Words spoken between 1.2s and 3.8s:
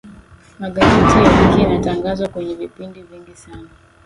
ya wiki inatangazwa kwenye vipindi vingi sana